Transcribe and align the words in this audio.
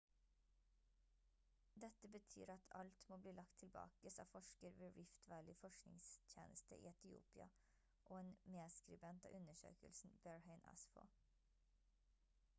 «dette 1.83 2.09
betyr 2.13 2.51
at 2.53 2.69
alt 2.79 3.03
må 3.11 3.17
bli 3.25 3.33
lagt 3.39 3.59
tilbake» 3.63 4.11
sa 4.15 4.23
forsker 4.31 4.71
ved 4.79 4.97
rift 5.01 5.29
valley 5.33 5.57
forskningstjeneste 5.59 6.79
i 6.85 6.89
etiopia 6.93 7.47
og 8.05 8.19
en 8.23 8.31
medskribent 8.57 9.29
av 9.29 9.37
undersøkelsen 9.41 10.17
berhane 10.29 10.73
asfaw 10.73 11.13